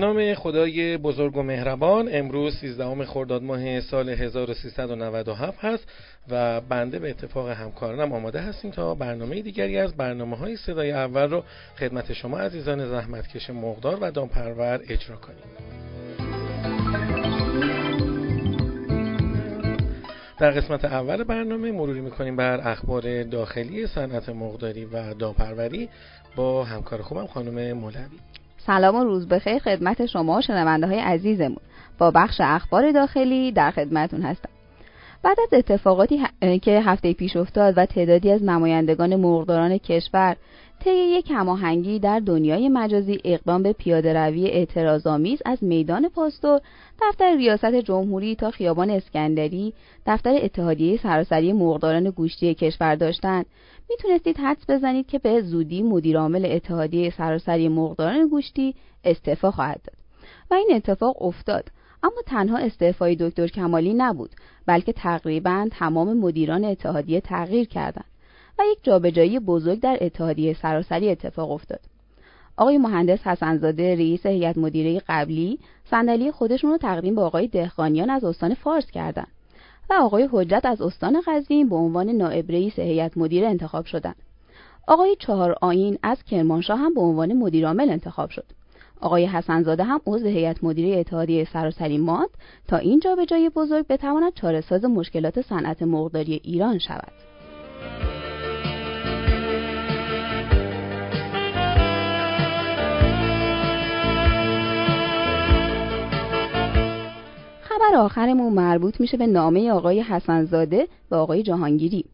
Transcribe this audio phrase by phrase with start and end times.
[0.00, 5.88] نام خدای بزرگ و مهربان امروز 13 خرداد ماه سال 1397 هست
[6.28, 11.30] و بنده به اتفاق همکارانم آماده هستیم تا برنامه دیگری از برنامه های صدای اول
[11.30, 11.44] رو
[11.78, 15.38] خدمت شما عزیزان زحمتکش مقدار و دامپرور اجرا کنیم.
[20.38, 25.88] در قسمت اول برنامه مروری می‌کنیم بر اخبار داخلی صنعت مقداری و دامپروری
[26.36, 28.18] با همکار خوبم خانم مولوی.
[28.66, 31.60] سلام و روز بخیر خدمت شما شنونده های عزیزمون.
[31.98, 34.48] با بخش اخبار داخلی در خدمتون هستم.
[35.22, 36.20] بعد از اتفاقاتی
[36.62, 40.36] که هفته پیش افتاد و تعدادی از نمایندگان مرغداران کشور
[40.80, 46.60] طی یک هماهنگی در دنیای مجازی اقدام به پیاده روی اعتراضآمیز از میدان پاستور
[47.02, 49.72] دفتر ریاست جمهوری تا خیابان اسکندری
[50.06, 53.46] دفتر اتحادیه سراسری مرغداران گوشتی کشور داشتند.
[53.90, 59.96] می‌تونستید حدس بزنید که به زودی مدیرعامل اتحادیه سراسری مرغداران گوشتی استعفا خواهد داد.
[60.50, 61.68] و این اتفاق افتاد.
[62.02, 64.30] اما تنها استعفای دکتر کمالی نبود
[64.66, 68.09] بلکه تقریبا تمام مدیران اتحادیه تغییر کردند.
[68.72, 71.80] یک جابجایی بزرگ در اتحادیه سراسری اتفاق افتاد
[72.56, 78.24] آقای مهندس حسنزاده رئیس هیئت مدیره قبلی صندلی خودشون رو تقدیم به آقای دهقانیان از
[78.24, 79.28] استان فارس کردند
[79.90, 84.16] و آقای حجت از استان قزوین به عنوان نائب رئیس هیئت مدیره انتخاب شدند.
[84.88, 88.46] آقای چهار آین از کرمانشاه هم به عنوان مدیرعامل انتخاب شد.
[89.00, 92.30] آقای حسنزاده هم عضو هیئت مدیره اتحادیه سراسری ماد
[92.68, 97.12] تا این جای بزرگ بتواند چارهساز مشکلات صنعت مرغداری ایران شود.
[107.90, 112.04] خبر آخرمون مربوط میشه به نامه آقای حسنزاده و آقای جهانگیری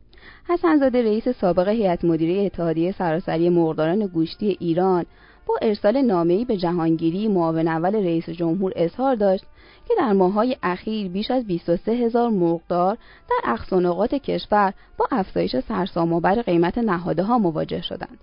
[0.48, 5.04] حسنزاده رئیس سابق هیئت مدیره اتحادیه سراسری مرغداران گوشتی ایران
[5.46, 9.44] با ارسال نامه‌ای به جهانگیری معاون اول رئیس جمهور اظهار داشت
[9.88, 12.98] که در ماههای اخیر بیش از 23 هزار مرغدار
[13.30, 18.18] در اقصانقات کشور با افزایش سرسام‌آور قیمت نهادها مواجه شدند.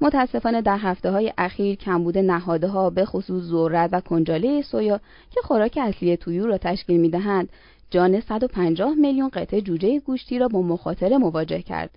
[0.00, 5.00] متاسفانه در هفته های اخیر کمبود ها به خصوص ذرت و کنجاله سویا
[5.30, 7.48] که خوراک اصلی تویور را تشکیل می دهند
[7.90, 11.90] جان 150 میلیون قطعه جوجه گوشتی را با مخاطره مواجه کرد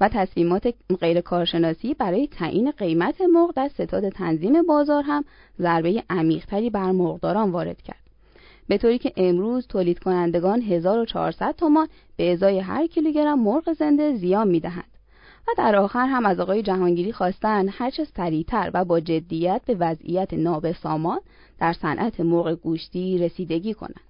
[0.00, 5.24] و تصمیمات غیر کارشناسی برای تعیین قیمت مرغ در ستاد تنظیم بازار هم
[5.58, 8.00] ضربه عمیقتری بر مرغداران وارد کرد.
[8.68, 14.48] به طوری که امروز تولید کنندگان 1400 تومان به ازای هر کیلوگرم مرغ زنده زیان
[14.48, 14.89] می‌دهند.
[15.58, 21.20] در آخر هم از آقای جهانگیری خواستن هرچه سریعتر و با جدیت به وضعیت نابسامان
[21.58, 24.09] در صنعت مرغ گوشتی رسیدگی کنند.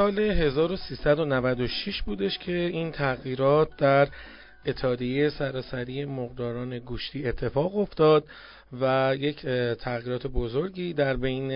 [0.00, 4.08] سال 1396 بودش که این تغییرات در
[4.66, 8.24] اتحادیه سراسری مقداران گوشتی اتفاق افتاد
[8.80, 9.46] و یک
[9.80, 11.50] تغییرات بزرگی در بین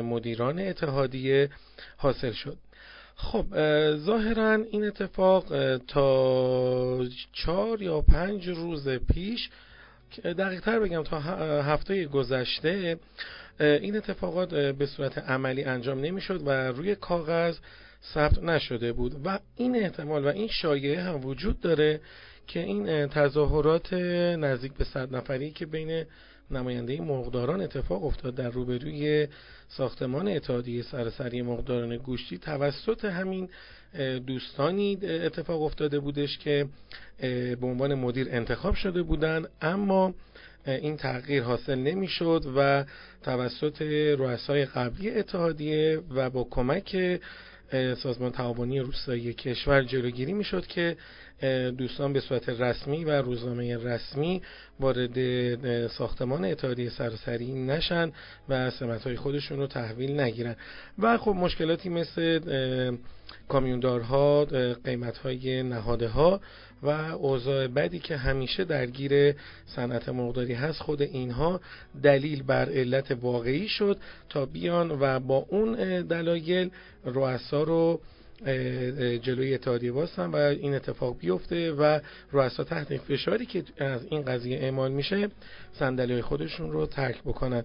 [0.00, 1.50] مدیران اتحادیه
[1.96, 2.56] حاصل شد.
[3.16, 3.46] خب
[3.96, 9.50] ظاهرا این اتفاق تا چهار یا پنج روز پیش
[10.24, 11.20] دقیق تر بگم تا
[11.62, 12.98] هفته گذشته
[13.60, 17.56] این اتفاقات به صورت عملی انجام نمی‌شد و روی کاغذ
[18.14, 22.00] ثبت نشده بود و این احتمال و این شایعه هم وجود داره
[22.46, 26.04] که این تظاهرات نزدیک به صد نفری که بین
[26.52, 29.28] نماینده مرغداران اتفاق افتاد در روبروی
[29.68, 32.38] ساختمان اتحادیه سرسری مرغداران گوشتی.
[32.38, 33.48] توسط همین
[34.26, 36.66] دوستانی اتفاق افتاده بودش که
[37.20, 40.14] به عنوان مدیر انتخاب شده بودند اما
[40.66, 42.84] این تغییر حاصل نمی‌شد و
[43.22, 43.82] توسط
[44.18, 47.20] رؤسای قبلی اتحادیه و با کمک
[48.02, 50.96] سازمان تعاونی روستایی کشور جلوگیری می‌شد که
[51.78, 54.42] دوستان به صورت رسمی و روزنامه رسمی
[54.80, 58.12] وارد ساختمان اتحادیه سرسری نشن
[58.48, 60.56] و سمت خودشون رو تحویل نگیرن.
[60.98, 62.40] و خب مشکلاتی مثل
[63.48, 64.44] کامیوندارها
[64.84, 66.40] قیمت های نهاده ها
[66.82, 69.34] و اوضاع بدی که همیشه درگیر
[69.66, 71.60] صنعت مرغداری هست خود اینها
[72.02, 73.98] دلیل بر علت واقعی شد
[74.28, 76.70] تا بیان و با اون دلایل
[77.04, 78.00] رؤسا رو
[79.22, 82.00] جلوی اتحادیه واسن و این اتفاق بیفته و
[82.32, 85.28] رؤسا تحت فشاری که از این قضیه اعمال میشه
[85.72, 87.64] صندلی خودشون رو ترک بکنن.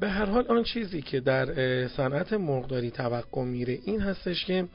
[0.00, 1.46] به هر حال آن چیزی که در
[1.88, 4.68] صنعت مرغداری توقع میره این هستش که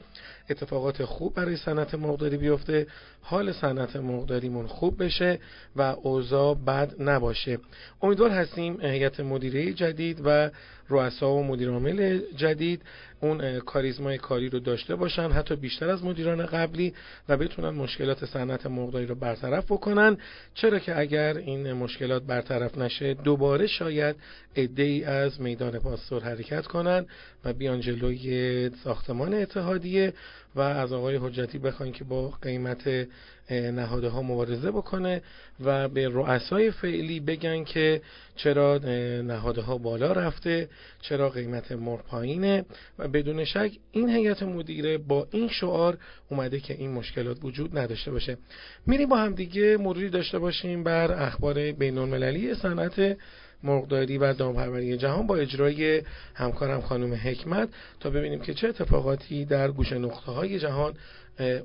[0.50, 2.86] اتفاقات خوب برای صنعت مرغداری بیفته
[3.20, 5.38] حال صنعت مرغداریمون خوب بشه
[5.76, 7.58] و اوضاع بد نباشه.
[8.02, 10.50] امیدوار هستیم هیئت مدیره جدید و
[10.88, 12.82] رؤسا و مدیرعامل جدید
[13.20, 16.94] اون کاریزمای کاری رو داشته باشن حتی بیشتر از مدیران قبلی
[17.28, 20.16] و بتونن مشکلات صنعت مرغداری رو برطرف بکنن.
[20.54, 24.16] چرا که اگر این مشکلات برطرف نشه دوباره شاید
[24.54, 27.06] ای از میدان پاستور حرکت کنن
[27.44, 30.12] و بیان جلوی ساختمان اتحادیه
[30.54, 33.08] و از آقای حجتی بخواین که با قیمت
[33.50, 35.22] نهاده ها مبارزه بکنه
[35.60, 38.02] و به رؤسای فعلی بگن که
[38.36, 38.78] چرا
[39.22, 40.68] نهاده ها بالا رفته
[41.00, 42.64] چرا قیمت مرغ پایینه
[42.98, 45.98] و بدون شک این هیئت مدیره با این شعار
[46.28, 48.38] اومده که این مشکلات وجود نداشته باشه.
[48.86, 49.76] میریم با هم دیگه.
[49.76, 53.16] مروری داشته باشیم بر اخبار بین المللی صنعت
[53.62, 56.02] مرغداری و دامپروری جهان با اجرای
[56.34, 57.68] همکارم خانم حکمت
[58.00, 60.94] تا ببینیم که چه اتفاقاتی در گوشه نقطه های جهان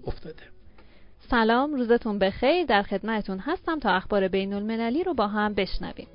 [0.07, 0.43] افتاده.
[1.29, 2.65] سلام روزتون بخیر.
[2.65, 6.07] در خدمتتون هستم تا اخبار بین المللی رو با هم بشنویم.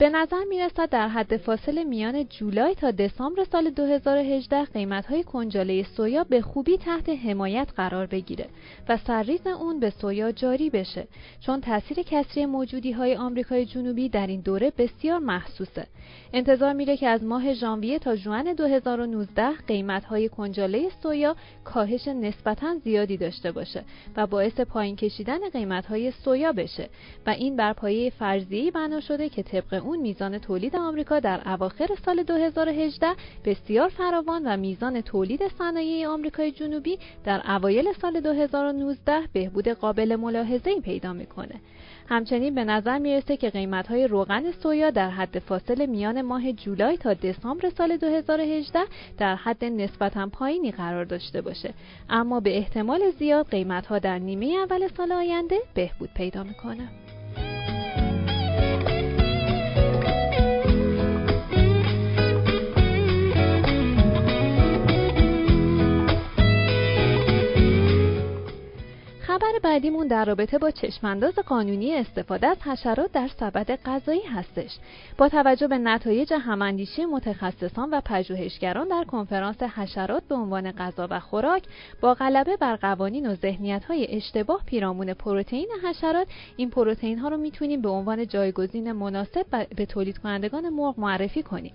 [0.00, 5.22] به نظر می رسد در حد فاصل میان جولای تا دسامبر سال 2018 قیمت های
[5.22, 8.46] کنجاله سویا به خوبی تحت حمایت قرار بگیره
[8.88, 11.08] و سرریز اون به سویا جاری بشه
[11.40, 15.86] چون تاثیر کسری موجودی های آمریکای جنوبی در این دوره بسیار محسوسه.
[16.32, 22.74] انتظار میره که از ماه ژانویه تا جوان 2019 قیمت های کنجاله سویا کاهش نسبتا
[22.84, 23.84] زیادی داشته باشه
[24.16, 26.88] و باعث پایین کشیدن قیمت های سویا بشه
[27.26, 32.22] و این بر پایه فرضیه‌ای بنا شده که طبق میزان تولید آمریکا در اواخر سال
[32.22, 33.06] 2018
[33.44, 40.80] بسیار فراوان و میزان تولید صنایع آمریکای جنوبی در اوایل سال 2019 بهبود قابل ملاحظه‌ای
[40.80, 41.54] پیدا می‌کنه.
[42.08, 46.96] همچنین به نظر می‌رسه که قیمت های روغن سویا در حد فاصل میان ماه جولای
[46.96, 48.80] تا دسامبر سال 2018
[49.18, 51.74] در حد نسبتا پایینی قرار داشته باشه
[52.08, 57.09] اما به احتمال زیاد قیمت ها در نیمه اول سال آینده بهبود پیدا می‌کنه.
[69.60, 74.70] بعدیمون در رابطه با چشمانداز قانونی استفاده از حشرات در سبد غذایی هستش.
[75.18, 81.20] با توجه به نتایج هماندیشی متخصصان و پژوهشگران در کنفرانس حشرات به عنوان غذا و
[81.20, 81.62] خوراک
[82.00, 86.26] با غلبه بر قوانین و ذهنیت‌های اشتباه پیرامون پروتئین حشرات
[86.56, 91.72] این پروتئین ها رو می‌تونیم به عنوان جایگزین مناسب به تولید کنندگان مرغ معرفی کنیم.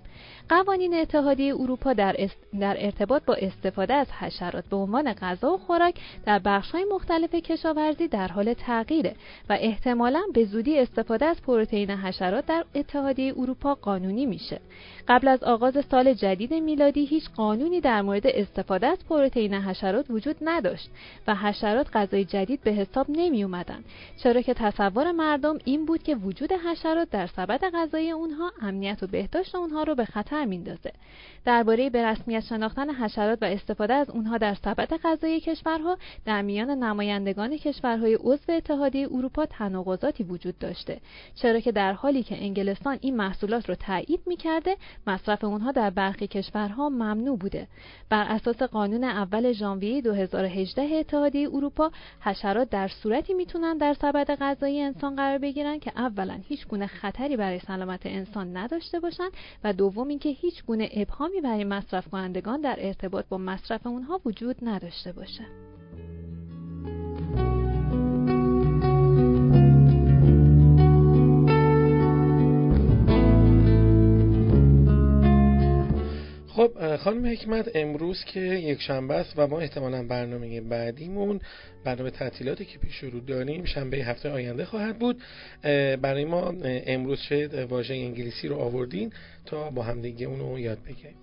[0.48, 2.16] قوانین اتحادیه اروپا در,
[2.60, 5.94] در ارتباط با استفاده از حشرات به عنوان غذا و خوراک
[6.26, 7.75] در بخش‌های مختلف کشاورزی
[8.10, 9.14] در حال تغییره
[9.48, 14.60] و احتمالا به زودی استفاده از پروتئین حشرات در اتحادیه اروپا قانونی میشه.
[15.08, 20.36] قبل از آغاز سال جدید میلادی هیچ قانونی در مورد استفاده از پروتئین حشرات وجود
[20.40, 20.90] نداشت
[21.26, 23.84] و حشرات غذای جدید به حساب نمی اومدن
[24.22, 29.06] چرا که تصور مردم این بود که وجود حشرات در سبد غذایی اونها امنیت و
[29.06, 30.92] بهداشت اونها رو به خطر میندازه.
[31.44, 36.70] درباره به رسمیت شناختن حشرات و استفاده از اونها در سبد غذایی کشورها در میان
[36.70, 41.00] نمایندگان کشورهای عضو اتحادیه اروپا تناقضاتی وجود داشته.
[41.34, 46.26] چرا که در حالی که انگلستان این محصولات رو تایید می‌کرده مصرف اونها در برخی
[46.26, 47.66] کشورها ممنوع بوده.
[48.10, 54.82] بر اساس قانون اول ژانویه 2018 اتحادیه اروپا حشرات در صورتی می‌تونن در سبد غذایی
[54.82, 59.30] انسان قرار بگیرن که اولا هیچ گونه خطری برای سلامت انسان نداشته باشند
[59.64, 64.56] و دوم اینکه هیچ گونه ابهامی برای مصرف کنندگان در ارتباط با مصرف اونها وجود
[64.62, 65.75] نداشته باشه.
[77.26, 81.40] حکمت امروز که یک شنبه است و ما احتمالا برنامه بعدیمون
[81.84, 85.22] برنامه تعطیلاتی که پیش رو داریم شنبه هفته آینده خواهد بود.
[86.02, 89.12] برای ما امروز چه واژه انگلیسی رو آوردین
[89.46, 91.16] تا با همدیگه اونو یاد بگیریم؟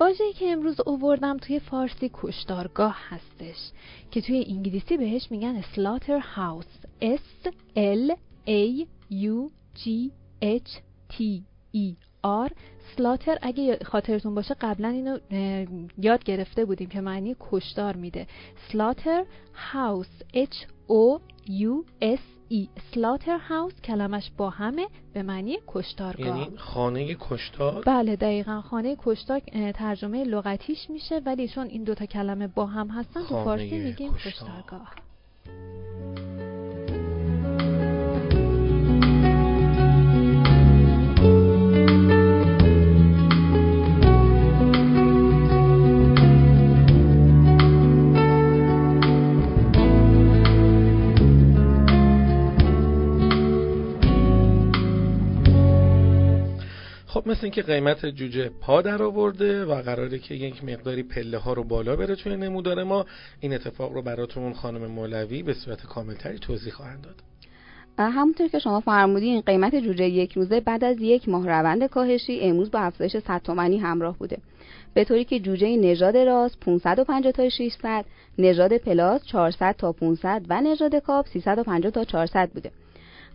[0.00, 3.70] واژه‌ای که امروز اووردم توی فارسی کشتارگاه هستش
[4.10, 6.66] که توی انگلیسی بهش میگن سلاتر هاوس
[7.02, 8.12] S L
[8.48, 10.10] A U G
[10.42, 10.70] H
[11.12, 11.42] T
[11.76, 12.05] E.
[12.26, 12.52] R
[12.96, 15.18] سلاتر اگه خاطرتون باشه قبلا اینو
[15.98, 18.26] یاد گرفته بودیم که معنی کشتار میده.
[18.72, 26.26] سلاتر هاوس H O U S ای سلاتر هاوس کلمش با همه به معنی کشتارگاه.
[26.26, 29.40] یعنی خانه کشتار؟ بله دقیقا خانه کشتار
[29.74, 35.05] ترجمه لغتیش میشه ولی چون این دوتا کلمه با هم هستن تو فارسی میگیم کشتارگاه.
[57.26, 61.64] مثل اینکه قیمت جوجه پا در آورده و قراره که یک مقداری پله ها رو
[61.64, 63.06] بالا بره توی نمودار ما
[63.40, 67.14] این اتفاق رو براتون خانم مولوی به صورت کاملتری توضیح خواهند داد.
[67.98, 72.70] همونطور که شما فرمودین قیمت جوجه یک روزه بعد از یک ماه روند کاهشی امروز
[72.70, 74.38] با افزایش 100 تومانی همراه بوده.
[74.94, 78.04] به طوری که جوجه نژاد راست 550 تا 600
[78.38, 82.70] نژاد پلاس 400 تا 500 و نژاد کاپ 350 تا 400 بوده.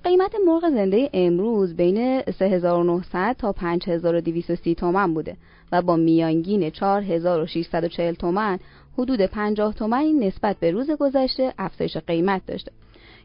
[0.03, 5.37] قیمت مرغ زنده امروز بین 3900 تا 5230 تومن بوده
[5.71, 8.59] و با میانگین 4640 تومن
[8.97, 12.71] حدود 50 تومن نسبت به روز گذشته افزایش قیمت داشته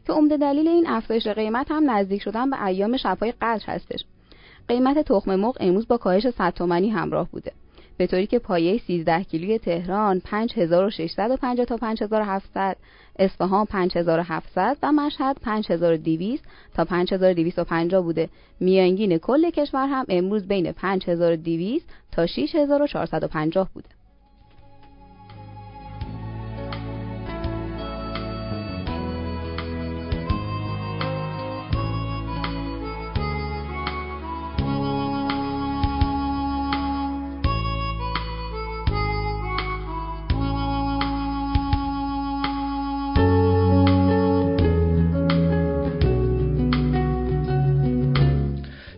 [0.07, 4.05] که عمده دلیل این افزایش قیمت هم نزدیک شدن به ایام شبهای قدر هستش.
[4.67, 7.51] قیمت تخم مرغ امروز با کاهش 100 تومانی همراه بوده.
[7.97, 12.77] به طوری که پایه 13 کیلوی تهران 5650 تا 5700
[13.19, 18.29] اصفهان 5700 و مشهد 5200 تا 5250 بوده.
[18.59, 23.96] میانگین کل کشور هم امروز بین 5200 تا 6450 بوده.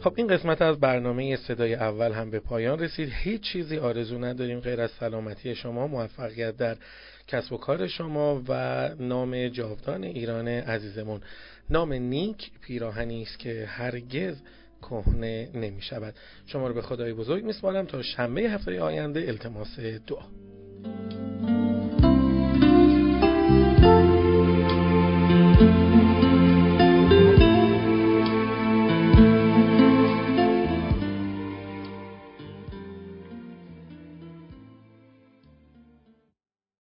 [0.10, 3.10] خب این قسمت از برنامه صدای اول هم به پایان رسید.
[3.14, 6.78] هیچ چیزی آرزو نداریم غیر از سلامتی شما موفقیت در
[7.28, 11.22] کسب و کار شما و نام جاودان ایران عزیزمون.
[11.70, 14.36] نام نیک پیراهنی است که هرگز
[14.82, 16.14] کهنه نمی شود.
[16.46, 21.19] شما رو به خدای بزرگ میسپارم تا شنبه هفته آینده التماس دعا.